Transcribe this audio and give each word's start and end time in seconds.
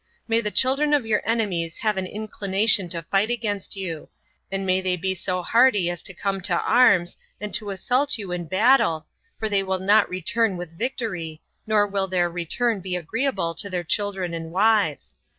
May 0.27 0.41
the 0.41 0.49
children 0.49 0.95
of 0.95 1.05
your 1.05 1.21
enemies 1.25 1.77
have 1.77 1.95
an 1.95 2.07
inclination 2.07 2.89
to 2.89 3.03
fight 3.03 3.29
against 3.29 3.75
you; 3.75 4.09
and 4.51 4.65
may 4.65 4.81
they 4.81 4.95
be 4.95 5.13
so 5.13 5.43
hardy 5.43 5.91
as 5.91 6.01
to 6.01 6.13
come 6.15 6.41
to 6.41 6.59
arms, 6.59 7.17
and 7.39 7.53
to 7.53 7.69
assault 7.69 8.17
you 8.17 8.31
in 8.31 8.45
battle, 8.45 9.05
for 9.37 9.47
they 9.47 9.61
will 9.61 9.77
not 9.77 10.09
return 10.09 10.57
with 10.57 10.75
victory, 10.75 11.39
nor 11.67 11.85
will 11.85 12.07
their 12.07 12.31
return 12.31 12.79
be 12.79 12.95
agreeable 12.95 13.53
to 13.53 13.69
their 13.69 13.83
children 13.83 14.33
and 14.33 14.51
wives. 14.51 15.17